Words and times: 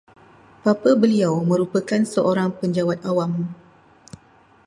Bapa 0.65 0.91
beliau 1.03 1.35
merupakan 1.51 2.01
seorang 2.13 2.49
penjawat 2.59 2.99
awam 3.11 3.31